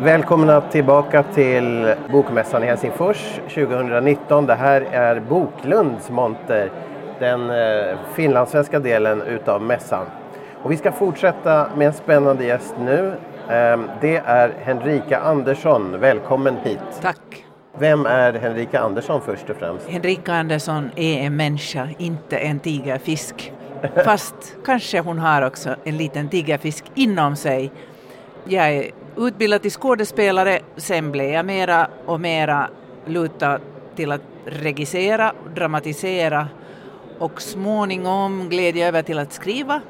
Välkomna 0.00 0.60
tillbaka 0.60 1.22
till 1.22 1.94
Bokmässan 2.10 2.62
i 2.62 2.66
Helsingfors 2.66 3.40
2019. 3.54 4.46
Det 4.46 4.54
här 4.54 4.80
är 4.80 5.20
Boklunds 5.20 6.10
monter, 6.10 6.70
den 7.18 7.50
eh, 7.50 7.98
finlandssvenska 8.14 8.78
delen 8.78 9.22
utav 9.22 9.62
mässan. 9.62 10.06
Och 10.62 10.70
vi 10.72 10.76
ska 10.76 10.92
fortsätta 10.92 11.70
med 11.76 11.86
en 11.86 11.92
spännande 11.92 12.44
gäst 12.44 12.74
nu. 12.80 13.06
Eh, 13.48 13.80
det 14.00 14.22
är 14.24 14.54
Henrika 14.62 15.18
Andersson. 15.18 16.00
Välkommen 16.00 16.56
hit. 16.64 16.78
Tack. 17.02 17.44
Vem 17.78 18.06
är 18.06 18.32
Henrika 18.32 18.80
Andersson 18.80 19.20
först 19.20 19.50
och 19.50 19.56
främst? 19.56 19.88
Henrika 19.88 20.32
Andersson 20.32 20.90
är 20.96 21.18
en 21.18 21.36
människa, 21.36 21.88
inte 21.98 22.38
en 22.38 22.60
tigerfisk. 22.60 23.52
Fast 24.04 24.56
kanske 24.64 25.00
hon 25.00 25.18
har 25.18 25.42
också 25.42 25.74
en 25.84 25.96
liten 25.96 26.28
tigerfisk 26.28 26.84
inom 26.94 27.36
sig. 27.36 27.72
Jag 28.44 28.70
är 28.72 28.90
utbildad 29.18 29.62
till 29.62 29.70
skådespelare, 29.70 30.60
sen 30.76 31.12
blev 31.12 31.30
jag 31.30 31.46
mera 31.46 31.88
och 32.06 32.20
mera 32.20 32.68
lutad 33.06 33.60
till 33.94 34.12
att 34.12 34.20
regissera, 34.44 35.32
dramatisera 35.54 36.48
och 37.18 37.42
småningom 37.42 38.48
gled 38.48 38.76
jag 38.76 38.88
över 38.88 39.02
till 39.02 39.18
att 39.18 39.32
skriva. 39.32 39.80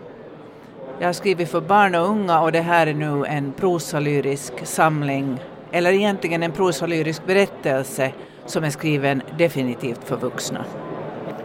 Jag 0.99 1.09
har 1.09 1.13
skrivit 1.13 1.51
för 1.51 1.61
barn 1.61 1.95
och 1.95 2.09
unga 2.09 2.41
och 2.41 2.53
det 2.53 2.61
här 2.61 2.87
är 2.87 2.95
nu 2.95 3.25
en 3.25 3.53
prosalyrisk 3.53 4.53
samling, 4.67 5.41
eller 5.73 5.93
egentligen 5.93 6.43
en 6.43 6.53
prosalyrisk 6.53 7.27
berättelse 7.27 8.13
som 8.47 8.65
är 8.65 8.71
skriven 8.71 9.23
definitivt 9.39 10.05
för 10.05 10.17
vuxna. 10.17 10.65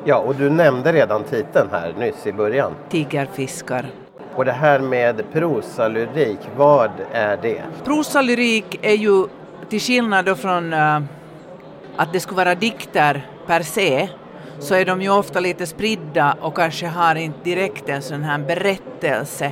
Ja, 0.06 0.18
och 0.18 0.36
du 0.36 0.50
nämnde 0.50 0.94
redan 0.94 1.24
titeln 1.24 1.70
här 1.72 1.94
nyss 2.00 2.28
i 2.28 2.34
början. 2.34 2.72
Tigerfiskar. 2.90 4.03
Och 4.36 4.46
det 4.46 4.52
här 4.52 4.80
med 4.80 5.24
prosalyrik, 5.34 6.40
vad 6.56 6.92
är 7.12 7.38
det? 7.42 7.62
Prosalyrik 7.84 8.80
är 8.82 8.96
ju 8.96 9.28
till 9.70 9.82
skillnad 9.82 10.38
från 10.38 10.74
uh, 10.74 11.02
att 11.96 12.14
det 12.14 12.20
skulle 12.20 12.38
vara 12.38 12.56
dikter 12.56 13.28
per 13.48 13.62
se 13.62 14.10
så 14.60 14.76
är 14.76 14.86
de 14.86 15.02
ju 15.02 15.10
ofta 15.10 15.40
lite 15.40 15.66
spridda 15.66 16.38
och 16.42 16.56
kanske 16.56 16.88
har 16.88 17.16
inte 17.16 17.40
direkt 17.44 17.90
en 17.90 18.02
sån 18.02 18.24
här 18.24 18.38
berättelse. 18.38 19.52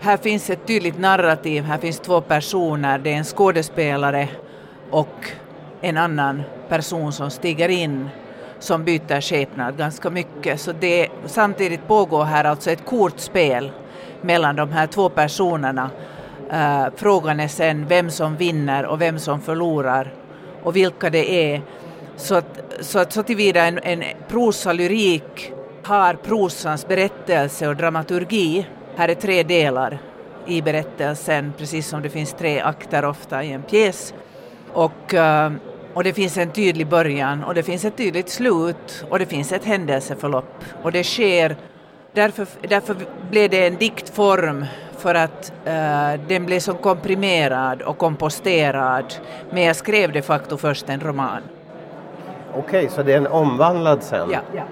Här 0.00 0.16
finns 0.16 0.50
ett 0.50 0.66
tydligt 0.66 0.98
narrativ, 0.98 1.64
här 1.64 1.78
finns 1.78 2.00
två 2.00 2.20
personer, 2.20 2.98
det 2.98 3.12
är 3.12 3.16
en 3.16 3.24
skådespelare 3.24 4.28
och 4.90 5.30
en 5.80 5.96
annan 5.96 6.42
person 6.68 7.12
som 7.12 7.30
stiger 7.30 7.68
in 7.68 8.08
som 8.58 8.84
byter 8.84 9.20
skepnad 9.20 9.76
ganska 9.76 10.10
mycket. 10.10 10.60
Så 10.60 10.72
det, 10.72 11.08
samtidigt 11.26 11.88
pågår 11.88 12.24
här 12.24 12.44
alltså 12.44 12.70
ett 12.70 12.84
kortspel 12.84 13.70
mellan 14.22 14.56
de 14.56 14.72
här 14.72 14.86
två 14.86 15.08
personerna. 15.08 15.90
Uh, 16.52 16.86
frågan 16.96 17.40
är 17.40 17.48
sen 17.48 17.86
vem 17.86 18.10
som 18.10 18.36
vinner 18.36 18.86
och 18.86 19.00
vem 19.00 19.18
som 19.18 19.40
förlorar 19.40 20.12
och 20.62 20.76
vilka 20.76 21.10
det 21.10 21.52
är. 21.54 21.62
Så 22.16 22.34
att 22.34 22.60
så, 22.80 22.98
att 22.98 23.12
så 23.12 23.22
tillvida 23.22 23.64
en, 23.64 23.78
en 23.82 24.04
prosalyrik 24.28 25.52
har 25.82 26.14
prosans 26.14 26.88
berättelse 26.88 27.68
och 27.68 27.76
dramaturgi. 27.76 28.66
Här 28.96 29.08
är 29.08 29.14
tre 29.14 29.42
delar 29.42 29.98
i 30.46 30.62
berättelsen, 30.62 31.52
precis 31.58 31.88
som 31.88 32.02
det 32.02 32.10
finns 32.10 32.32
tre 32.32 32.60
akter 32.60 33.04
ofta 33.04 33.44
i 33.44 33.52
en 33.52 33.62
pjäs. 33.62 34.14
Och, 34.72 35.14
uh, 35.14 35.52
och 35.94 36.04
det 36.04 36.12
finns 36.12 36.36
en 36.36 36.50
tydlig 36.50 36.88
början 36.88 37.44
och 37.44 37.54
det 37.54 37.62
finns 37.62 37.84
ett 37.84 37.96
tydligt 37.96 38.28
slut 38.28 39.04
och 39.10 39.18
det 39.18 39.26
finns 39.26 39.52
ett 39.52 39.64
händelseförlopp. 39.64 40.64
Och 40.82 40.92
det 40.92 41.04
sker 41.04 41.56
Därför, 42.12 42.46
därför 42.68 42.96
blev 43.30 43.50
det 43.50 43.66
en 43.66 43.76
diktform 43.76 44.64
för 44.98 45.14
att 45.14 45.52
uh, 45.66 46.20
den 46.28 46.46
blev 46.46 46.60
så 46.60 46.74
komprimerad 46.74 47.82
och 47.82 47.98
komposterad. 47.98 49.14
Men 49.50 49.62
jag 49.62 49.76
skrev 49.76 50.12
de 50.12 50.22
facto 50.22 50.56
först 50.56 50.88
en 50.88 51.00
roman. 51.00 51.42
Okej, 52.50 52.60
okay, 52.62 52.88
så 52.88 53.02
det 53.02 53.12
är 53.12 53.16
en 53.16 53.26
omvandlad 53.26 54.02
sen? 54.02 54.30
Ja. 54.30 54.40
ja. 54.54 54.62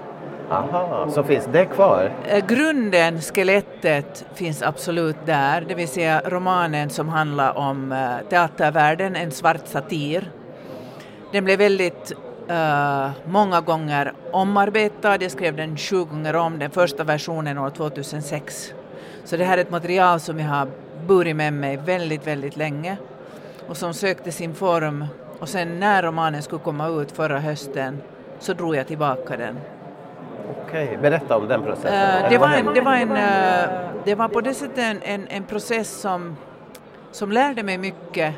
Aha, 0.49 1.07
så 1.09 1.23
finns 1.23 1.49
det 1.51 1.65
kvar? 1.65 2.11
Uh, 2.33 2.47
grunden, 2.47 3.21
skelettet, 3.21 4.25
finns 4.33 4.63
absolut 4.63 5.25
där, 5.25 5.65
det 5.67 5.75
vill 5.75 5.87
säga 5.87 6.21
romanen 6.25 6.89
som 6.89 7.09
handlar 7.09 7.57
om 7.57 7.91
uh, 7.91 8.29
teatervärlden, 8.29 9.15
en 9.15 9.31
svart 9.31 9.67
satir. 9.67 10.31
Den 11.31 11.45
blev 11.45 11.59
väldigt 11.59 12.13
uh, 12.49 13.09
många 13.25 13.61
gånger 13.61 14.13
omarbetad. 14.31 15.17
Jag 15.21 15.31
skrev 15.31 15.55
den 15.55 15.77
sju 15.77 16.03
gånger 16.03 16.35
om, 16.35 16.59
den 16.59 16.71
första 16.71 17.03
versionen 17.03 17.57
år 17.57 17.69
2006. 17.69 18.73
Så 19.23 19.37
det 19.37 19.43
här 19.43 19.57
är 19.57 19.61
ett 19.61 19.71
material 19.71 20.19
som 20.19 20.39
jag 20.39 20.47
har 20.47 20.67
burit 21.07 21.35
med 21.35 21.53
mig 21.53 21.77
väldigt, 21.77 22.27
väldigt 22.27 22.57
länge 22.57 22.97
och 23.67 23.77
som 23.77 23.93
sökte 23.93 24.31
sin 24.31 24.55
form. 24.55 25.05
Och 25.39 25.49
sen 25.49 25.79
när 25.79 26.03
romanen 26.03 26.41
skulle 26.41 26.61
komma 26.61 26.87
ut 26.87 27.11
förra 27.11 27.39
hösten 27.39 28.01
så 28.39 28.53
drog 28.53 28.75
jag 28.75 28.87
tillbaka 28.87 29.37
den. 29.37 29.57
Okej, 30.65 30.97
berätta 31.01 31.37
om 31.37 31.47
den 31.47 31.63
processen. 31.63 32.23
Uh, 32.23 32.29
det, 32.29 32.37
var 32.37 32.49
en, 32.49 32.73
det, 32.73 32.81
var 32.81 32.95
en, 32.95 33.11
uh, 33.11 33.89
det 34.05 34.15
var 34.15 34.27
på 34.27 34.41
det 34.41 34.53
sättet 34.53 34.77
en, 34.77 35.01
en, 35.01 35.27
en 35.27 35.43
process 35.43 36.01
som, 36.01 36.37
som 37.11 37.31
lärde 37.31 37.63
mig 37.63 37.77
mycket 37.77 38.33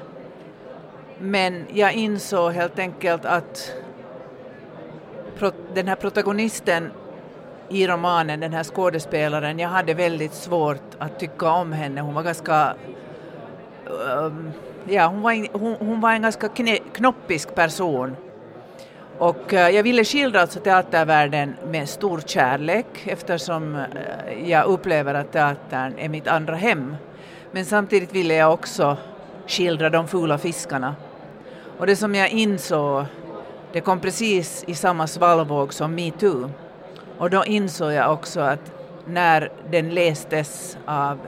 men 1.19 1.65
jag 1.73 1.93
insåg 1.93 2.51
helt 2.51 2.79
enkelt 2.79 3.25
att 3.25 3.73
den 5.73 5.87
här 5.87 5.95
protagonisten 5.95 6.91
i 7.69 7.87
romanen, 7.87 8.39
den 8.39 8.53
här 8.53 8.63
skådespelaren, 8.63 9.59
jag 9.59 9.69
hade 9.69 9.93
väldigt 9.93 10.33
svårt 10.33 10.95
att 10.97 11.19
tycka 11.19 11.51
om 11.51 11.71
henne. 11.71 12.01
Hon 12.01 12.13
var 12.13 12.23
ganska... 12.23 12.73
Um, 13.85 14.51
ja, 14.87 15.07
hon 15.07 15.21
var, 15.21 15.59
hon, 15.59 15.75
hon 15.79 16.01
var 16.01 16.11
en 16.11 16.21
ganska 16.21 16.49
knoppisk 16.93 17.55
person. 17.55 18.15
Och 19.17 19.53
uh, 19.53 19.59
jag 19.59 19.83
ville 19.83 20.03
skildra 20.03 20.41
alltså 20.41 20.59
teatervärlden 20.59 21.55
med 21.67 21.89
stor 21.89 22.21
kärlek 22.25 22.85
eftersom 23.05 23.75
uh, 23.75 24.49
jag 24.49 24.65
upplever 24.65 25.13
att 25.13 25.31
teatern 25.31 25.93
är 25.97 26.09
mitt 26.09 26.27
andra 26.27 26.55
hem. 26.55 26.95
Men 27.51 27.65
samtidigt 27.65 28.13
ville 28.13 28.33
jag 28.33 28.53
också 28.53 28.97
skildra 29.47 29.89
de 29.89 30.07
fula 30.07 30.37
fiskarna. 30.37 30.95
Och 31.77 31.87
det 31.87 31.95
som 31.95 32.15
jag 32.15 32.29
insåg 32.29 33.05
det 33.73 33.81
kom 33.81 33.99
precis 33.99 34.63
i 34.67 34.75
samma 34.75 35.07
svallvåg 35.07 35.73
som 35.73 35.95
metoo. 35.95 36.49
Och 37.17 37.29
då 37.29 37.45
insåg 37.45 37.93
jag 37.93 38.13
också 38.13 38.39
att 38.39 38.71
när 39.05 39.51
den 39.71 39.89
lästes 39.89 40.77
av, 40.85 41.19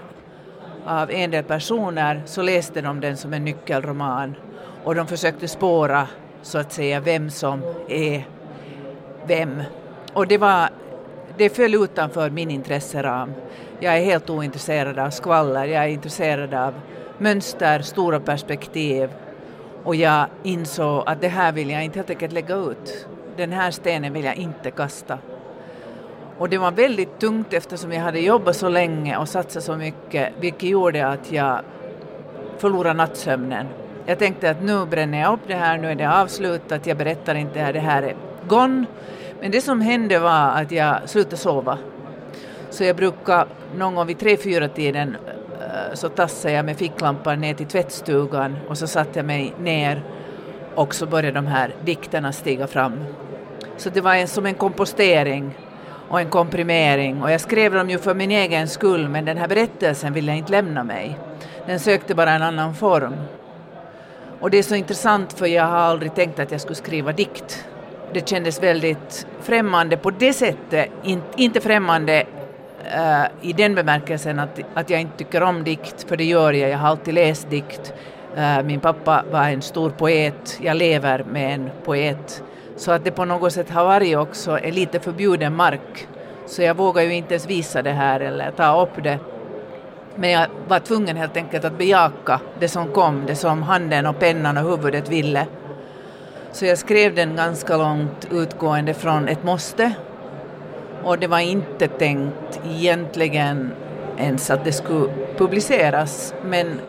av 0.85 1.11
en 1.11 1.31
del 1.31 1.43
personer 1.43 2.21
så 2.25 2.41
läste 2.41 2.81
de 2.81 2.99
den 2.99 3.17
som 3.17 3.33
en 3.33 3.45
nyckelroman 3.45 4.35
och 4.83 4.95
de 4.95 5.07
försökte 5.07 5.47
spåra 5.47 6.07
så 6.41 6.57
att 6.57 6.73
säga 6.73 6.99
vem 6.99 7.29
som 7.29 7.61
är 7.87 8.27
vem. 9.27 9.63
Och 10.13 10.27
det, 10.27 10.37
var, 10.37 10.69
det 11.37 11.49
föll 11.49 11.75
utanför 11.75 12.29
min 12.29 12.51
intresseram. 12.51 13.33
Jag 13.79 13.97
är 13.97 14.05
helt 14.05 14.29
ointresserad 14.29 14.99
av 14.99 15.09
skvaller, 15.09 15.65
jag 15.65 15.83
är 15.83 15.87
intresserad 15.87 16.53
av 16.53 16.73
mönster, 17.17 17.81
stora 17.81 18.19
perspektiv 18.19 19.09
och 19.83 19.95
jag 19.95 20.27
insåg 20.43 21.03
att 21.05 21.21
det 21.21 21.27
här 21.27 21.51
vill 21.51 21.69
jag 21.69 21.83
inte 21.85 21.99
helt 21.99 22.09
enkelt 22.09 22.33
lägga 22.33 22.55
ut. 22.55 23.07
Den 23.37 23.51
här 23.51 23.71
stenen 23.71 24.13
vill 24.13 24.23
jag 24.23 24.35
inte 24.35 24.71
kasta. 24.71 25.17
Och 26.37 26.49
det 26.49 26.57
var 26.57 26.71
väldigt 26.71 27.19
tungt 27.19 27.53
eftersom 27.53 27.91
jag 27.91 28.01
hade 28.01 28.19
jobbat 28.19 28.55
så 28.55 28.69
länge 28.69 29.17
och 29.17 29.29
satsat 29.29 29.63
så 29.63 29.75
mycket, 29.75 30.33
vilket 30.39 30.69
gjorde 30.69 31.07
att 31.07 31.31
jag 31.31 31.59
förlorade 32.57 32.93
nattsömnen. 32.93 33.67
Jag 34.05 34.19
tänkte 34.19 34.49
att 34.49 34.61
nu 34.63 34.85
bränner 34.85 35.21
jag 35.21 35.33
upp 35.33 35.39
det 35.47 35.55
här, 35.55 35.77
nu 35.77 35.91
är 35.91 35.95
det 35.95 36.21
avslutat, 36.21 36.87
jag 36.87 36.97
berättar 36.97 37.35
inte 37.35 37.53
det 37.53 37.65
här, 37.65 37.73
det 37.73 37.79
här 37.79 38.03
är 38.03 38.15
gone. 38.47 38.85
Men 39.41 39.51
det 39.51 39.61
som 39.61 39.81
hände 39.81 40.19
var 40.19 40.49
att 40.49 40.71
jag 40.71 41.09
slutade 41.09 41.37
sova. 41.37 41.77
Så 42.69 42.83
jag 42.83 42.95
brukar 42.95 43.47
någon 43.75 43.95
gång 43.95 44.07
vid 44.07 44.19
tre, 44.19 44.37
fyra 44.37 44.67
tiden 44.67 45.17
så 45.93 46.09
tassade 46.09 46.53
jag 46.53 46.65
med 46.65 46.77
ficklampan 46.77 47.41
ner 47.41 47.53
till 47.53 47.65
tvättstugan 47.65 48.57
och 48.67 48.77
så 48.77 48.87
satte 48.87 49.19
jag 49.19 49.25
mig 49.25 49.53
ner 49.59 50.03
och 50.75 50.95
så 50.95 51.05
började 51.05 51.35
de 51.35 51.47
här 51.47 51.75
dikterna 51.85 52.31
stiga 52.31 52.67
fram. 52.67 53.03
Så 53.77 53.89
det 53.89 54.01
var 54.01 54.15
en, 54.15 54.27
som 54.27 54.45
en 54.45 54.53
kompostering 54.53 55.57
och 56.09 56.19
en 56.19 56.29
komprimering 56.29 57.23
och 57.23 57.31
jag 57.31 57.41
skrev 57.41 57.73
dem 57.73 57.89
ju 57.89 57.97
för 57.97 58.13
min 58.13 58.31
egen 58.31 58.67
skull 58.67 59.09
men 59.09 59.25
den 59.25 59.37
här 59.37 59.47
berättelsen 59.47 60.13
ville 60.13 60.31
jag 60.31 60.37
inte 60.37 60.51
lämna 60.51 60.83
mig. 60.83 61.17
Den 61.65 61.79
sökte 61.79 62.15
bara 62.15 62.31
en 62.31 62.41
annan 62.41 62.75
form. 62.75 63.15
Och 64.39 64.49
det 64.49 64.57
är 64.57 64.63
så 64.63 64.75
intressant 64.75 65.33
för 65.33 65.45
jag 65.45 65.63
har 65.63 65.77
aldrig 65.77 66.15
tänkt 66.15 66.39
att 66.39 66.51
jag 66.51 66.61
skulle 66.61 66.75
skriva 66.75 67.11
dikt. 67.11 67.65
Det 68.13 68.29
kändes 68.29 68.63
väldigt 68.63 69.27
främmande 69.41 69.97
på 69.97 70.11
det 70.11 70.33
sättet, 70.33 70.89
In, 71.03 71.21
inte 71.35 71.61
främmande 71.61 72.25
uh, 72.85 73.25
i 73.41 73.53
den 73.53 73.75
bemärkelsen 73.75 74.39
att, 74.39 74.59
att 74.73 74.89
jag 74.89 75.01
inte 75.01 75.17
tycker 75.17 75.43
om 75.43 75.63
dikt, 75.63 76.05
för 76.09 76.17
det 76.17 76.23
gör 76.23 76.53
jag, 76.53 76.69
jag 76.69 76.77
har 76.77 76.87
alltid 76.87 77.13
läst 77.13 77.49
dikt. 77.49 77.93
Uh, 78.37 78.63
min 78.63 78.79
pappa 78.79 79.23
var 79.31 79.43
en 79.43 79.61
stor 79.61 79.89
poet, 79.89 80.59
jag 80.61 80.77
lever 80.77 81.23
med 81.23 81.53
en 81.53 81.69
poet. 81.85 82.43
Så 82.75 82.91
att 82.91 83.03
det 83.03 83.11
på 83.11 83.25
något 83.25 83.53
sätt 83.53 83.69
har 83.69 83.85
varit 83.85 84.17
också 84.17 84.59
en 84.59 84.73
lite 84.73 84.99
förbjuden 84.99 85.55
mark. 85.55 86.07
Så 86.47 86.61
jag 86.61 86.77
vågar 86.77 87.03
ju 87.03 87.13
inte 87.13 87.33
ens 87.33 87.47
visa 87.47 87.81
det 87.81 87.91
här 87.91 88.19
eller 88.19 88.51
ta 88.51 88.81
upp 88.81 89.03
det. 89.03 89.19
Men 90.15 90.29
jag 90.29 90.47
var 90.67 90.79
tvungen 90.79 91.17
helt 91.17 91.37
enkelt 91.37 91.65
att 91.65 91.77
bejaka 91.77 92.39
det 92.59 92.67
som 92.67 92.87
kom, 92.87 93.23
det 93.27 93.35
som 93.35 93.63
handen 93.63 94.05
och 94.05 94.19
pennan 94.19 94.57
och 94.57 94.63
huvudet 94.63 95.09
ville. 95.09 95.47
Så 96.51 96.65
jag 96.65 96.77
skrev 96.77 97.15
den 97.15 97.35
ganska 97.35 97.77
långt 97.77 98.27
utgående 98.31 98.93
från 98.93 99.27
ett 99.27 99.43
måste. 99.43 99.93
Och 101.03 101.19
det 101.19 101.27
var 101.27 101.39
inte 101.39 101.87
tänkt 101.87 102.61
egentligen 102.65 103.71
ens 104.17 104.49
att 104.49 104.65
det 104.65 104.71
skulle 104.71 105.09
publiceras, 105.37 106.33
men 106.45 106.79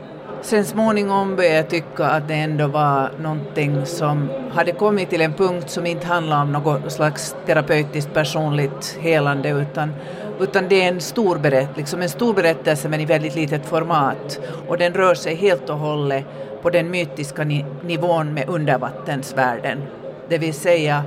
Sen 0.42 0.64
småningom 0.64 1.36
började 1.36 1.56
jag 1.56 1.68
tycka 1.68 2.04
att 2.04 2.28
det 2.28 2.34
ändå 2.34 2.66
var 2.66 3.10
någonting 3.20 3.86
som 3.86 4.30
hade 4.52 4.72
kommit 4.72 5.10
till 5.10 5.20
en 5.20 5.32
punkt 5.32 5.70
som 5.70 5.86
inte 5.86 6.06
handlar 6.06 6.42
om 6.42 6.52
något 6.52 6.92
slags 6.92 7.36
terapeutiskt 7.46 8.14
personligt 8.14 8.98
helande 9.00 9.48
utan, 9.48 9.94
utan 10.40 10.68
det 10.68 10.82
är 10.82 10.88
en 10.88 11.00
stor, 11.00 11.38
berätt, 11.38 11.68
liksom 11.76 12.02
en 12.02 12.08
stor 12.08 12.34
berättelse 12.34 12.88
men 12.88 13.00
i 13.00 13.04
väldigt 13.04 13.34
litet 13.34 13.66
format 13.66 14.40
och 14.68 14.78
den 14.78 14.94
rör 14.94 15.14
sig 15.14 15.34
helt 15.34 15.70
och 15.70 15.78
hållet 15.78 16.24
på 16.62 16.70
den 16.70 16.90
mytiska 16.90 17.44
ni 17.44 17.64
nivån 17.84 18.34
med 18.34 18.48
undervattensvärlden. 18.48 19.82
Det 20.28 20.38
vill 20.38 20.54
säga, 20.54 21.04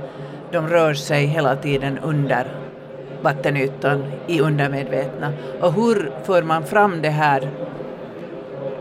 de 0.52 0.68
rör 0.68 0.94
sig 0.94 1.26
hela 1.26 1.56
tiden 1.56 1.98
under 1.98 2.65
vattenytan 3.22 4.04
i 4.26 4.40
undermedvetna. 4.40 5.32
Och 5.60 5.72
hur 5.72 6.12
för 6.24 6.42
man 6.42 6.64
fram 6.64 7.02
det 7.02 7.08
här 7.08 7.50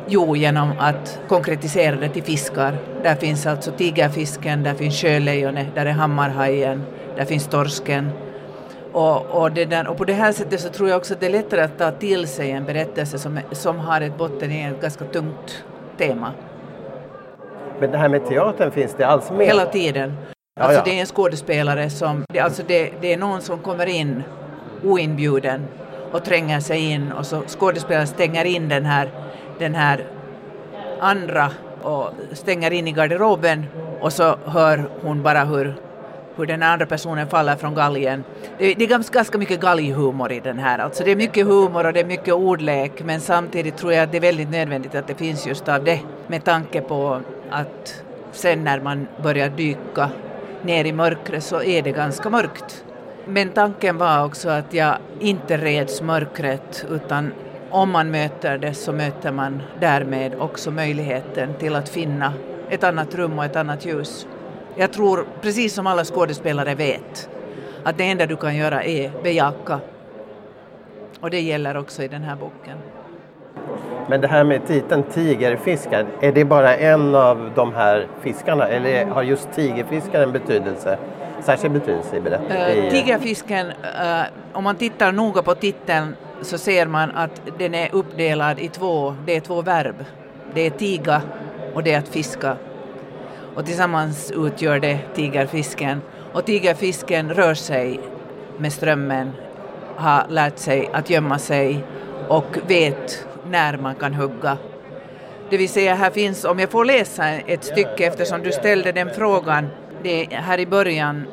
Jo, 0.08 0.36
genom 0.36 0.72
att 0.80 1.20
konkretisera 1.28 1.96
det 1.96 2.10
till 2.10 2.24
fiskar. 2.24 2.78
Där 3.04 3.16
finns 3.16 3.46
alltså 3.46 3.72
tigerfisken, 3.72 4.64
där 4.64 4.74
finns 4.74 5.02
sjölejonet, 5.02 5.68
där 5.76 5.86
är 5.86 5.92
hammarhajen, 5.92 6.84
där 7.16 7.26
finns 7.26 7.48
torsken. 7.48 8.10
Och, 8.92 9.26
och, 9.26 9.52
där, 9.52 9.88
och 9.88 9.98
på 9.98 10.06
det 10.06 10.14
här 10.14 10.32
sättet 10.32 10.60
så 10.60 10.70
tror 10.70 10.90
jag 10.90 10.98
också 10.98 11.14
att 11.14 11.20
det 11.20 11.26
är 11.26 11.30
lättare 11.30 11.62
att 11.62 11.78
ta 11.78 11.92
till 11.92 12.28
sig 12.28 12.52
en 12.52 12.66
berättelse 12.66 13.20
som, 13.20 13.40
som 13.52 13.80
har 13.80 14.02
ett 14.02 14.18
botten 14.18 14.52
i 14.52 14.64
ett 14.64 14.81
ganska 14.81 15.06
tungt 15.06 15.64
tema. 15.98 16.31
Men 17.80 17.92
det 17.92 17.98
här 17.98 18.10
med 18.10 18.26
teatern, 18.26 18.72
finns 18.72 18.94
det 18.98 19.08
alls 19.08 19.31
med? 19.31 19.48
Hela 19.48 19.66
tiden. 19.66 20.14
Alltså 20.60 20.81
det 20.86 20.92
är 20.98 21.00
en 21.00 21.06
skådespelare 21.06 21.90
som, 21.90 22.24
det, 22.30 22.40
alltså 22.40 22.63
det, 22.68 22.94
det 23.02 23.13
är 23.13 23.18
någon 23.18 23.42
som 23.42 23.60
kommer 23.60 23.86
in 23.86 24.24
oinbjuden 24.84 25.68
och 26.12 26.25
tränger 26.25 26.60
sig 26.60 26.92
in 26.92 27.12
och 27.12 27.25
så 27.25 27.44
skådespelaren 27.48 28.07
stänger 28.07 28.46
in 28.46 28.69
den 28.69 28.86
här 28.86 29.10
den 29.60 29.75
här 29.75 30.06
andra 31.00 31.52
och 31.81 32.10
stänger 32.34 32.72
in 32.72 32.88
i 32.88 32.92
garderoben 32.92 33.66
och 34.02 34.13
så 34.13 34.36
hör 34.46 34.90
hon 35.02 35.24
bara 35.24 35.44
hur, 35.44 35.75
hur 36.36 36.46
den 36.46 36.63
andra 36.63 36.86
personen 36.86 37.28
faller 37.28 37.56
från 37.56 37.75
galgen. 37.75 38.24
Det, 38.57 38.74
det 38.74 38.84
är 38.84 38.90
ganska, 38.90 39.18
ganska 39.18 39.38
mycket 39.38 39.60
galghumor 39.60 40.31
i 40.31 40.40
den 40.40 40.60
här. 40.60 40.80
Alltså 40.80 41.04
det 41.04 41.12
är 41.12 41.16
mycket 41.16 41.46
humor 41.46 41.86
och 41.86 41.94
det 41.94 42.00
är 42.00 42.06
mycket 42.06 42.34
ordlek 42.34 43.04
men 43.06 43.22
samtidigt 43.22 43.78
tror 43.78 43.94
jag 43.94 44.04
att 44.04 44.12
det 44.12 44.18
är 44.18 44.22
väldigt 44.22 44.50
nödvändigt 44.50 44.96
att 44.96 45.07
det 45.07 45.16
finns 45.16 45.48
just 45.48 45.69
av 45.69 45.84
det 45.84 46.00
med 46.28 46.44
tanke 46.44 46.81
på 46.81 47.22
att 47.50 48.04
sen 48.31 48.63
när 48.63 48.80
man 48.80 49.07
börjar 49.24 49.50
dyka 49.50 50.10
ner 50.66 50.86
i 50.86 50.92
mörkret 50.94 51.44
så 51.44 51.62
är 51.62 51.82
det 51.82 51.92
ganska 51.92 52.30
mörkt. 52.30 52.86
Men 53.28 53.50
tanken 53.50 53.98
var 53.98 54.26
också 54.26 54.50
att 54.50 54.74
jag 54.74 54.98
inte 55.20 55.58
reds 55.58 56.02
mörkret 56.02 56.86
utan 56.90 57.34
om 57.70 57.92
man 57.92 58.12
möter 58.12 58.58
det 58.58 58.74
så 58.74 58.92
möter 58.92 59.32
man 59.32 59.62
därmed 59.80 60.36
också 60.40 60.72
möjligheten 60.72 61.54
till 61.60 61.76
att 61.76 61.90
finna 61.90 62.34
ett 62.70 62.84
annat 62.84 63.16
rum 63.16 63.40
och 63.40 63.46
ett 63.46 63.56
annat 63.56 63.86
ljus. 63.86 64.28
Jag 64.76 64.94
tror, 64.94 65.26
precis 65.42 65.74
som 65.74 65.88
alla 65.88 66.06
skådespelare 66.06 66.76
vet, 66.76 67.30
att 67.84 67.98
det 67.98 68.04
enda 68.04 68.26
du 68.26 68.36
kan 68.36 68.56
göra 68.56 68.84
är 68.84 69.12
bejaka. 69.24 69.80
Och 71.20 71.30
det 71.30 71.42
gäller 71.42 71.78
också 71.78 72.04
i 72.04 72.08
den 72.08 72.24
här 72.24 72.36
boken. 72.36 72.78
Men 74.10 74.22
det 74.22 74.28
här 74.28 74.44
med 74.44 74.68
titeln 74.68 75.04
tigerfiskar, 75.04 76.06
är 76.22 76.31
det 76.31 76.46
bara 76.46 76.75
en 76.75 77.16
av 77.16 77.52
de 77.56 77.74
här 77.74 78.07
fiskarna 78.22 78.68
eller 78.68 79.06
har 79.06 79.24
just 79.24 79.52
tigerfiskar 79.56 80.22
en 80.24 80.31
betydelse? 80.31 80.98
Särskild 81.42 81.74
betydelse 81.74 82.18
i 82.18 82.22
berättelsen? 82.22 82.86
Uh, 82.86 82.92
tigerfisken, 82.92 83.68
uh, 83.68 84.24
om 84.54 84.63
man 84.63 84.75
tittar 84.75 85.12
noga 85.12 85.42
på 85.42 85.56
titeln 85.56 86.16
så 86.42 86.57
ser 86.57 86.88
man 86.88 87.12
att 87.12 87.42
den 87.57 87.75
är 87.75 87.90
uppdelad 87.92 88.60
i 88.60 88.68
två, 88.68 89.16
det 89.25 89.36
är 89.36 89.40
två 89.40 89.62
verb. 89.62 89.96
Det 90.54 90.62
är 90.62 90.69
tiga 90.69 91.22
och 91.74 91.84
det 91.84 91.94
är 91.94 92.00
att 92.00 92.07
fiska. 92.07 92.57
Och 93.56 93.66
tillsammans 93.66 94.31
utgör 94.31 94.80
det 94.80 95.00
tigerfisken. 95.16 96.02
Och 96.34 96.46
tigerfisken 96.46 97.34
rör 97.34 97.54
sig 97.54 98.00
med 98.57 98.74
strömmen, 98.74 99.31
har 99.96 100.25
lärt 100.30 100.57
sig 100.57 100.90
att 100.94 101.10
gömma 101.10 101.40
sig 101.40 101.84
och 102.28 102.57
vet 102.68 103.28
när 103.50 103.77
man 103.77 103.95
kan 103.95 104.13
hugga. 104.13 104.57
Det 105.50 105.57
vill 105.57 105.69
säga 105.69 105.95
här 105.95 106.12
finns, 106.12 106.45
om 106.45 106.59
jag 106.59 106.69
får 106.69 106.86
läsa 106.86 107.30
ett 107.30 107.63
stycke 107.63 108.06
eftersom 108.06 108.44
du 108.44 108.51
ställde 108.51 108.92
den 108.92 109.09
frågan, 109.15 109.68
det 110.03 110.25
är 110.25 110.38
här 110.38 110.59
i 110.59 110.65
början 110.65 111.25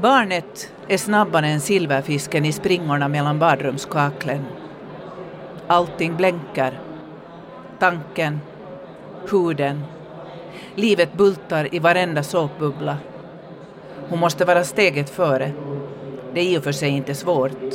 Barnet 0.00 0.72
är 0.88 0.96
snabbare 0.96 1.46
än 1.46 1.60
silverfisken 1.60 2.44
i 2.44 2.52
springorna 2.52 3.08
mellan 3.08 3.38
badrumskaklen. 3.38 4.44
Allting 5.66 6.16
blänker. 6.16 6.80
Tanken, 7.78 8.40
huden. 9.30 9.84
Livet 10.74 11.12
bultar 11.12 11.74
i 11.74 11.78
varenda 11.78 12.22
såpbubbla. 12.22 12.96
Hon 14.08 14.18
måste 14.18 14.44
vara 14.44 14.64
steget 14.64 15.10
före. 15.10 15.52
Det 16.34 16.40
är 16.40 16.44
i 16.44 16.58
och 16.58 16.64
för 16.64 16.72
sig 16.72 16.88
inte 16.88 17.14
svårt. 17.14 17.72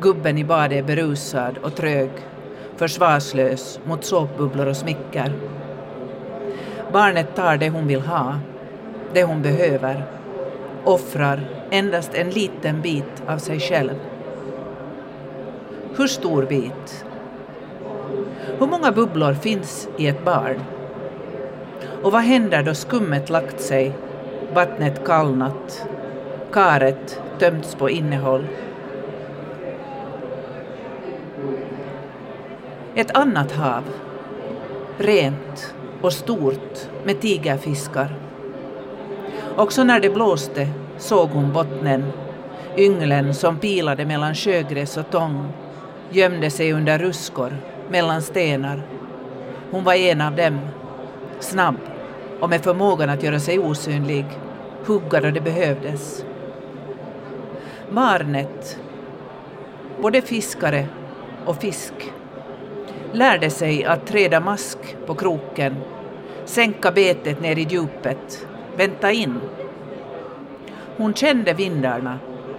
Gubben 0.00 0.38
i 0.38 0.44
badet 0.44 0.78
är 0.78 0.82
berusad 0.82 1.58
och 1.58 1.74
trög, 1.74 2.10
försvarslös 2.76 3.80
mot 3.84 4.04
såpbubblor 4.04 4.66
och 4.66 4.76
smicker. 4.76 5.32
Barnet 6.92 7.34
tar 7.34 7.56
det 7.56 7.70
hon 7.70 7.86
vill 7.86 8.00
ha, 8.00 8.38
det 9.12 9.24
hon 9.24 9.42
behöver 9.42 10.04
offrar 10.84 11.40
endast 11.70 12.14
en 12.14 12.30
liten 12.30 12.80
bit 12.80 13.22
av 13.26 13.38
sig 13.38 13.60
själv. 13.60 13.94
Hur 15.96 16.06
stor 16.06 16.42
bit? 16.42 17.04
Hur 18.58 18.66
många 18.66 18.92
bubblor 18.92 19.34
finns 19.34 19.88
i 19.96 20.06
ett 20.06 20.24
barn? 20.24 20.62
Och 22.02 22.12
vad 22.12 22.22
händer 22.22 22.62
då 22.62 22.74
skummet 22.74 23.30
lagt 23.30 23.60
sig, 23.60 23.92
vattnet 24.54 25.04
kallnat, 25.04 25.86
karet 26.52 27.20
tömts 27.38 27.74
på 27.74 27.90
innehåll? 27.90 28.46
Ett 32.98 33.16
annat 33.16 33.52
hav, 33.52 33.84
rent 34.98 35.74
och 36.02 36.12
stort 36.12 36.88
med 37.04 37.20
tigerfiskar. 37.20 38.14
Också 39.56 39.84
när 39.84 40.00
det 40.00 40.10
blåste 40.10 40.68
såg 40.96 41.30
hon 41.30 41.52
bottnen, 41.52 42.04
ynglen 42.76 43.34
som 43.34 43.58
pilade 43.58 44.04
mellan 44.04 44.34
sjögräs 44.34 44.96
och 44.96 45.10
tång, 45.10 45.48
gömde 46.10 46.50
sig 46.50 46.72
under 46.72 46.98
ruskor, 46.98 47.56
mellan 47.90 48.22
stenar. 48.22 48.82
Hon 49.70 49.84
var 49.84 49.94
en 49.94 50.20
av 50.20 50.36
dem, 50.36 50.58
snabb 51.40 51.76
och 52.40 52.50
med 52.50 52.64
förmågan 52.64 53.10
att 53.10 53.22
göra 53.22 53.40
sig 53.40 53.58
osynlig, 53.58 54.26
hugga 54.86 55.20
då 55.20 55.30
det 55.30 55.40
behövdes. 55.40 56.24
Barnet, 57.90 58.78
både 60.02 60.22
fiskare 60.22 60.86
och 61.44 61.56
fisk, 61.56 61.94
lärde 63.12 63.50
sig 63.50 63.84
att 63.84 64.06
träda 64.06 64.40
mask 64.40 64.78
på 65.06 65.14
kroken, 65.14 65.76
sänka 66.44 66.92
betet 66.92 67.40
ner 67.40 67.58
i 67.58 67.66
djupet 67.70 68.46
vänta 68.78 69.12
in. 69.12 69.40
Hon 70.96 71.14
kände 71.14 71.52
vindarna 71.52 72.18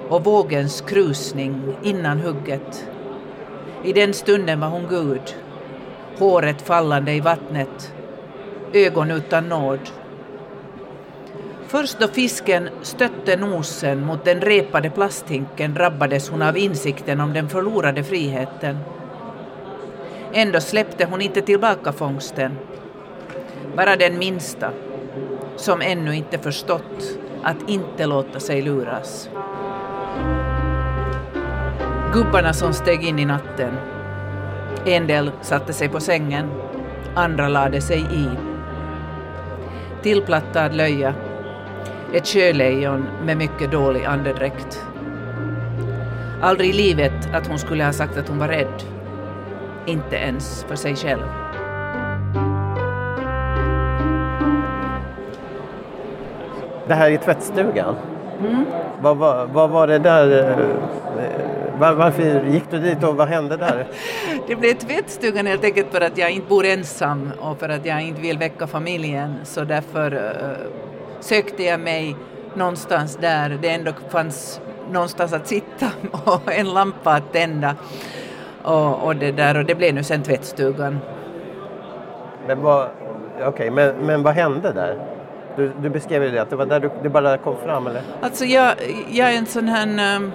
och 0.10 0.24
vågens 0.24 0.82
krusning 0.82 1.62
innan 1.84 2.20
hugget. 2.20 2.88
I 3.84 3.94
den 3.94 4.14
stunden 4.14 4.60
var 4.60 4.68
hon 4.68 4.88
Gud, 4.90 5.36
håret 6.18 6.62
fallande 6.62 7.14
i 7.14 7.20
vattnet, 7.20 7.94
ögon 8.74 9.12
utan 9.12 9.50
nåd. 9.50 9.80
Först 11.68 12.00
då 12.00 12.08
fisken 12.08 12.70
stötte 12.82 13.38
nosen 13.38 14.06
mot 14.06 14.26
den 14.26 14.42
repade 14.42 14.90
plasthinken 14.90 15.74
drabbades 15.74 16.30
hon 16.30 16.42
av 16.42 16.58
insikten 16.58 17.20
om 17.20 17.34
den 17.34 17.50
förlorade 17.50 18.04
friheten. 18.04 18.78
Ändå 20.34 20.60
släppte 20.60 21.06
hon 21.06 21.22
inte 21.22 21.42
tillbaka 21.42 21.92
fångsten. 21.92 22.58
Bara 23.76 23.96
den 23.96 24.20
minsta, 24.20 24.72
som 25.56 25.82
ännu 25.82 26.16
inte 26.16 26.38
förstått 26.38 27.18
att 27.44 27.70
inte 27.70 28.06
låta 28.06 28.40
sig 28.40 28.62
luras. 28.62 29.30
Gubbarna 32.14 32.54
som 32.54 32.74
steg 32.74 33.04
in 33.04 33.20
i 33.20 33.26
natten. 33.26 33.74
En 34.86 35.08
del 35.08 35.32
satte 35.42 35.74
sig 35.74 35.90
på 35.90 36.00
sängen, 36.00 36.52
andra 37.16 37.50
lade 37.50 37.82
sig 37.82 38.00
i. 38.00 38.30
Tillplattad 40.04 40.76
löja, 40.76 41.14
ett 42.14 42.28
sjölejon 42.28 43.06
med 43.24 43.38
mycket 43.38 43.72
dålig 43.72 44.06
andedräkt. 44.06 44.86
Aldrig 46.42 46.70
i 46.70 46.74
livet 46.74 47.30
att 47.34 47.48
hon 47.48 47.60
skulle 47.60 47.84
ha 47.84 47.94
sagt 47.94 48.18
att 48.18 48.28
hon 48.28 48.40
var 48.40 48.48
rädd 48.48 48.99
inte 49.90 50.16
ens 50.16 50.64
för 50.64 50.76
sig 50.76 50.96
själv. 50.96 51.24
Det 56.88 56.94
här 56.94 57.12
är 57.12 57.18
tvättstugan. 57.18 57.96
Mm. 58.40 58.66
Vad, 59.02 59.18
vad, 59.18 59.50
vad 59.50 59.70
var 59.70 59.88
det 59.88 60.00
där? 60.00 60.50
eh, 60.50 61.80
Var, 61.80 61.94
varför 61.94 62.46
gick 62.46 62.64
du 62.72 62.80
dit 62.80 63.04
och 63.04 63.16
vad 63.16 63.28
hände 63.28 63.58
där? 63.58 63.88
Det 64.48 64.56
blev 64.56 64.74
tvättstugan 64.74 65.46
helt 65.48 65.64
enkelt 65.64 65.88
för 65.92 66.02
att 66.02 66.18
jag 66.18 66.32
inte 66.32 66.48
bor 66.48 66.66
ensam 66.66 67.32
och 67.40 67.60
för 67.60 67.70
att 67.70 67.86
jag 67.86 68.02
inte 68.02 68.22
vill 68.22 68.38
väcka 68.38 68.68
familjen 68.68 69.36
så 69.44 69.64
därför 69.64 70.14
uh, 70.14 70.22
sökte 71.20 71.64
jag 71.64 71.80
mig 71.80 72.16
någonstans 72.54 73.16
där 73.22 73.58
det 73.62 73.70
ändå 73.70 73.92
fanns 74.10 74.62
någonstans 74.92 75.34
att 75.34 75.48
sitta 75.48 75.86
och 76.12 76.54
en 76.54 76.74
lampa 76.74 77.12
att 77.14 77.34
tända. 77.34 77.76
Och, 78.64 79.06
och, 79.06 79.16
det, 79.16 79.32
där, 79.32 79.58
och 79.58 79.66
det 79.66 79.76
blev 79.76 79.94
nu 79.94 80.04
sen 80.04 80.24
tvättstugan. 80.24 81.00
Men 82.48 82.62
vad, 82.62 82.88
okay, 83.48 83.72
men, 83.72 83.96
men 83.96 84.24
vad 84.24 84.34
hände 84.34 84.72
där? 84.74 85.00
Du, 85.56 85.72
du 85.82 85.90
beskrev 85.90 86.24
ju 86.24 86.32
det, 86.32 86.42
att 86.42 86.50
det 86.50 86.56
var 86.56 86.66
där 86.66 86.80
du, 86.80 86.92
det 87.04 87.10
bara 87.10 87.38
kom 87.38 87.56
fram 87.66 87.88
eller? 87.88 88.02
Alltså 88.22 88.46
jag, 88.46 88.74
jag 89.10 89.34
är 89.34 89.38
en 89.38 89.46
sån 89.46 89.68
här... 89.68 90.16
Um, 90.16 90.32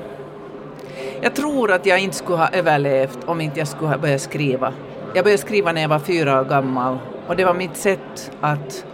jag 1.21 1.35
tror 1.35 1.73
att 1.73 1.87
jag 1.87 1.99
inte 1.99 2.17
skulle 2.17 2.39
ha 2.39 2.49
överlevt 2.49 3.19
om 3.27 3.41
inte 3.41 3.59
jag 3.59 3.69
skulle 3.69 3.91
ha 3.91 3.99
börjat 3.99 4.21
skriva. 4.21 4.73
Jag 5.15 5.25
började 5.25 5.43
skriva 5.43 5.73
när 5.73 5.83
jag 5.83 5.89
var 5.89 5.99
fyra 5.99 6.41
år 6.41 6.45
gammal 6.45 6.99
och 7.27 7.37
det 7.37 7.45
var 7.45 7.55
mitt 7.55 7.77
sätt 7.77 8.33
att, 8.41 8.87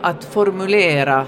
att 0.00 0.24
formulera 0.24 1.24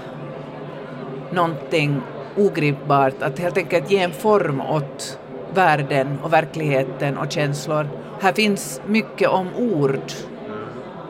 någonting 1.31 2.01
ogripbart, 2.37 3.21
att 3.21 3.39
helt 3.39 3.57
enkelt 3.57 3.91
ge 3.91 3.97
en 3.97 4.11
form 4.11 4.61
åt 4.61 5.19
världen 5.57 6.19
och 6.23 6.33
verkligheten 6.33 7.17
och 7.17 7.31
känslor. 7.31 7.89
Här 8.21 8.33
finns 8.33 8.81
mycket 8.85 9.29
om 9.29 9.47
ord 9.55 10.11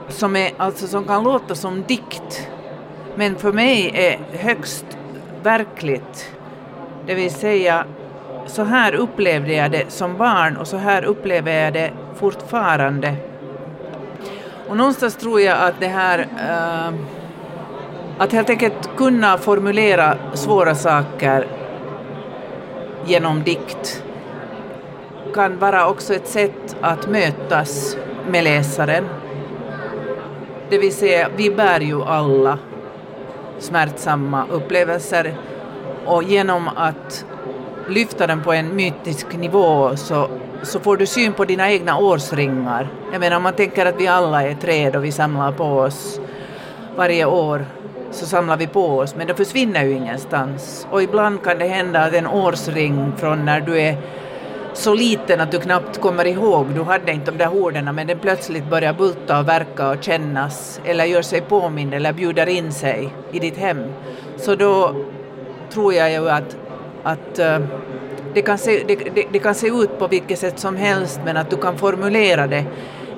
som, 0.09 0.35
är, 0.35 0.51
alltså, 0.57 0.87
som 0.87 1.03
kan 1.03 1.23
låta 1.23 1.55
som 1.55 1.83
dikt, 1.87 2.49
men 3.15 3.35
för 3.35 3.51
mig 3.51 3.91
är 3.93 4.37
högst 4.37 4.85
verkligt. 5.43 6.31
Det 7.05 7.13
vill 7.13 7.31
säga, 7.31 7.85
så 8.45 8.63
här 8.63 8.95
upplevde 8.95 9.53
jag 9.53 9.71
det 9.71 9.91
som 9.91 10.17
barn 10.17 10.57
och 10.57 10.67
så 10.67 10.77
här 10.77 11.03
upplever 11.03 11.63
jag 11.63 11.73
det 11.73 11.91
fortfarande. 12.15 13.15
Och 14.69 14.77
någonstans 14.77 15.15
tror 15.15 15.41
jag 15.41 15.57
att 15.61 15.79
det 15.79 15.87
här 15.87 16.19
uh, 16.19 16.99
att 18.17 18.31
helt 18.31 18.49
enkelt 18.49 18.89
kunna 18.97 19.37
formulera 19.37 20.17
svåra 20.33 20.75
saker 20.75 21.47
genom 23.05 23.43
dikt 23.43 24.03
kan 25.37 25.59
vara 25.59 25.89
också 25.89 26.13
ett 26.13 26.27
sätt 26.27 26.75
att 26.81 27.07
mötas 27.07 27.97
med 28.29 28.43
läsaren. 28.43 29.05
Det 30.69 30.77
vill 30.77 30.93
säga, 30.93 31.29
vi 31.35 31.49
bär 31.49 31.79
ju 31.79 32.03
alla 32.03 32.59
smärtsamma 33.59 34.45
upplevelser 34.51 35.37
och 36.05 36.23
genom 36.23 36.67
att 36.75 37.25
lyfta 37.89 38.27
den 38.27 38.43
på 38.43 38.53
en 38.53 38.75
mytisk 38.75 39.37
nivå 39.37 39.95
så, 39.95 40.29
så 40.63 40.79
får 40.79 40.97
du 40.97 41.05
syn 41.05 41.33
på 41.33 41.45
dina 41.45 41.71
egna 41.71 41.97
årsringar. 41.97 42.89
Jag 43.11 43.19
menar 43.19 43.37
om 43.37 43.43
man 43.43 43.53
tänker 43.53 43.85
att 43.85 44.01
vi 44.01 44.07
alla 44.07 44.43
är 44.43 44.55
träd 44.55 44.95
och 44.95 45.03
vi 45.03 45.11
samlar 45.11 45.51
på 45.51 45.63
oss 45.63 46.21
varje 46.95 47.25
år 47.25 47.65
så 48.11 48.25
samlar 48.25 48.57
vi 48.57 48.67
på 48.67 48.97
oss, 48.97 49.15
men 49.15 49.27
det 49.27 49.35
försvinner 49.35 49.83
ju 49.83 49.91
ingenstans. 49.91 50.87
Och 50.91 51.03
ibland 51.03 51.43
kan 51.43 51.59
det 51.59 51.67
hända 51.67 52.03
att 52.03 52.13
en 52.13 52.27
årsring 52.27 53.13
från 53.17 53.45
när 53.45 53.61
du 53.61 53.79
är 53.79 53.97
så 54.77 54.93
liten 54.93 55.41
att 55.41 55.51
du 55.51 55.59
knappt 55.59 56.01
kommer 56.01 56.27
ihåg, 56.27 56.67
du 56.75 56.83
hade 56.83 57.11
inte 57.11 57.31
de 57.31 57.37
där 57.37 57.45
horden, 57.45 57.95
men 57.95 58.07
den 58.07 58.19
plötsligt 58.19 58.69
börjar 58.69 58.93
bulta 58.93 59.39
och 59.39 59.47
verka 59.47 59.89
och 59.89 60.03
kännas, 60.03 60.81
eller 60.85 61.05
gör 61.05 61.21
sig 61.21 61.41
påmind 61.41 61.93
eller 61.93 62.13
bjuder 62.13 62.47
in 62.47 62.71
sig 62.71 63.09
i 63.31 63.39
ditt 63.39 63.57
hem. 63.57 63.83
Så 64.37 64.55
då 64.55 64.95
tror 65.69 65.93
jag 65.93 66.11
ju 66.11 66.29
att, 66.29 66.57
att 67.03 67.39
eh, 67.39 67.59
det, 68.33 68.41
kan 68.41 68.57
se, 68.57 68.83
det, 68.87 68.95
det, 68.95 69.25
det 69.31 69.39
kan 69.39 69.55
se 69.55 69.67
ut 69.67 69.99
på 69.99 70.07
vilket 70.07 70.39
sätt 70.39 70.59
som 70.59 70.75
helst, 70.75 71.19
men 71.25 71.37
att 71.37 71.49
du 71.49 71.57
kan 71.57 71.77
formulera 71.77 72.47
det 72.47 72.65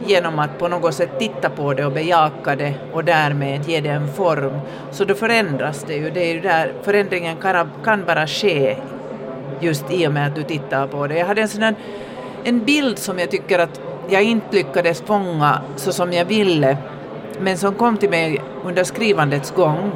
genom 0.05 0.39
att 0.39 0.59
på 0.59 0.67
något 0.67 0.93
sätt 0.93 1.19
titta 1.19 1.49
på 1.49 1.73
det 1.73 1.85
och 1.85 1.91
bejaka 1.91 2.55
det 2.55 2.73
och 2.93 3.03
därmed 3.03 3.69
ge 3.69 3.81
det 3.81 3.89
en 3.89 4.13
form. 4.13 4.59
Så 4.91 5.05
då 5.05 5.15
förändras 5.15 5.83
det 5.87 5.95
ju. 5.95 6.09
Det 6.09 6.29
är 6.29 6.33
ju 6.33 6.39
där 6.39 6.73
förändringen 6.83 7.37
kan, 7.37 7.69
kan 7.83 8.05
bara 8.05 8.27
ske 8.27 8.77
just 9.59 9.91
i 9.91 10.07
och 10.07 10.11
med 10.11 10.27
att 10.27 10.35
du 10.35 10.43
tittar 10.43 10.87
på 10.87 11.07
det. 11.07 11.17
Jag 11.17 11.25
hade 11.25 11.41
en 11.41 11.49
sån 11.49 11.75
en 12.43 12.65
bild 12.65 12.97
som 12.97 13.19
jag 13.19 13.31
tycker 13.31 13.59
att 13.59 13.81
jag 14.09 14.23
inte 14.23 14.55
lyckades 14.55 15.01
fånga 15.01 15.61
så 15.75 15.91
som 15.91 16.13
jag 16.13 16.25
ville, 16.25 16.77
men 17.41 17.57
som 17.57 17.73
kom 17.73 17.97
till 17.97 18.09
mig 18.09 18.41
under 18.63 18.83
skrivandets 18.83 19.51
gång, 19.51 19.91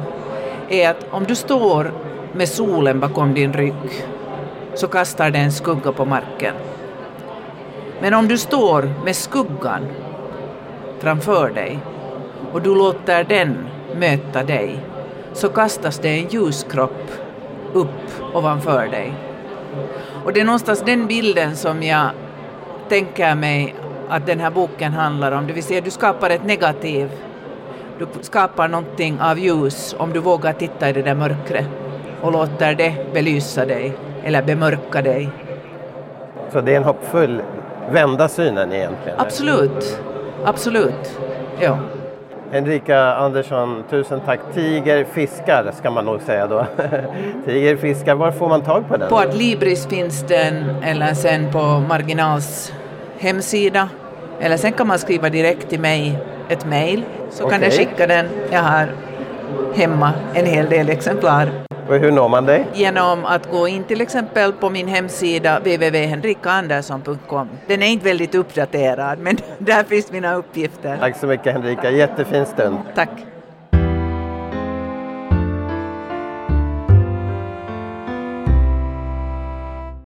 är 0.68 0.90
att 0.90 1.06
om 1.10 1.24
du 1.24 1.34
står 1.34 1.92
med 2.32 2.48
solen 2.48 3.00
bakom 3.00 3.34
din 3.34 3.52
rygg 3.52 4.04
så 4.74 4.88
kastar 4.88 5.30
den 5.30 5.42
en 5.42 5.52
skugga 5.52 5.92
på 5.92 6.04
marken. 6.04 6.54
Men 8.00 8.14
om 8.14 8.28
du 8.28 8.38
står 8.38 8.90
med 9.04 9.16
skuggan 9.16 9.86
framför 10.98 11.50
dig 11.50 11.78
och 12.52 12.62
du 12.62 12.74
låter 12.74 13.24
den 13.24 13.56
möta 13.96 14.42
dig 14.42 14.78
så 15.32 15.48
kastas 15.48 15.98
det 15.98 16.08
en 16.08 16.28
ljuskropp 16.28 17.10
upp 17.72 18.34
ovanför 18.34 18.86
dig. 18.86 19.14
Och 20.24 20.32
det 20.32 20.40
är 20.40 20.44
någonstans 20.44 20.82
den 20.86 21.06
bilden 21.06 21.56
som 21.56 21.82
jag 21.82 22.10
tänker 22.88 23.34
mig 23.34 23.74
att 24.08 24.26
den 24.26 24.40
här 24.40 24.50
boken 24.50 24.92
handlar 24.92 25.32
om, 25.32 25.46
det 25.46 25.52
vill 25.52 25.62
säga 25.62 25.80
du 25.80 25.90
skapar 25.90 26.30
ett 26.30 26.44
negativ, 26.44 27.10
du 27.98 28.06
skapar 28.20 28.68
någonting 28.68 29.20
av 29.20 29.38
ljus 29.38 29.94
om 29.98 30.12
du 30.12 30.20
vågar 30.20 30.52
titta 30.52 30.88
i 30.88 30.92
det 30.92 31.02
där 31.02 31.14
mörkret 31.14 31.68
och 32.20 32.32
låter 32.32 32.74
det 32.74 32.94
belysa 33.12 33.66
dig 33.66 33.92
eller 34.24 34.42
bemörka 34.42 35.02
dig. 35.02 35.30
Så 36.52 36.60
det 36.60 36.72
är 36.72 36.76
en 36.76 36.84
hoppfull 36.84 37.42
vända 37.90 38.28
synen 38.28 38.72
egentligen? 38.72 39.18
Absolut, 39.20 40.00
absolut. 40.44 41.18
Ja. 41.60 41.78
Henrika 42.50 43.14
Andersson, 43.14 43.84
tusen 43.90 44.20
tack. 44.20 44.40
Tiger 44.54 45.04
fiskar 45.04 45.72
ska 45.78 45.90
man 45.90 46.04
nog 46.04 46.20
säga 46.20 46.46
då. 46.46 46.66
Tiger 47.44 47.76
fiskar, 47.76 48.14
var 48.14 48.32
får 48.32 48.48
man 48.48 48.62
tag 48.62 48.88
på 48.88 48.96
den? 48.96 49.08
På 49.08 49.18
Adlibris 49.18 49.86
finns 49.86 50.22
den 50.22 50.54
eller 50.82 51.14
sen 51.14 51.52
på 51.52 51.58
Marginals 51.88 52.72
hemsida. 53.18 53.88
Eller 54.40 54.56
sen 54.56 54.72
kan 54.72 54.86
man 54.86 54.98
skriva 54.98 55.30
direkt 55.30 55.68
till 55.68 55.80
mig 55.80 56.18
ett 56.48 56.66
mejl 56.66 57.04
så 57.30 57.44
okay. 57.44 57.58
kan 57.58 57.64
jag 57.64 57.72
skicka 57.72 58.06
den. 58.06 58.26
Jag 58.50 58.60
har 58.60 58.88
hemma 59.74 60.12
en 60.34 60.46
hel 60.46 60.68
del 60.68 60.88
exemplar. 60.88 61.63
Och 61.88 61.94
hur 61.94 62.12
når 62.12 62.28
man 62.28 62.46
dig? 62.46 62.66
Genom 62.74 63.24
att 63.24 63.50
gå 63.50 63.68
in 63.68 63.84
till 63.84 64.00
exempel 64.00 64.52
på 64.52 64.70
min 64.70 64.88
hemsida 64.88 65.58
www.henrikaandersson.com. 65.58 67.48
Den 67.66 67.82
är 67.82 67.86
inte 67.86 68.04
väldigt 68.04 68.34
uppdaterad 68.34 69.18
men 69.18 69.36
där 69.58 69.84
finns 69.84 70.12
mina 70.12 70.34
uppgifter. 70.34 70.96
Tack 70.98 71.16
så 71.16 71.26
mycket 71.26 71.52
Henrika, 71.52 71.90
jättefin 71.90 72.46
stund. 72.46 72.78
Tack. 72.94 73.10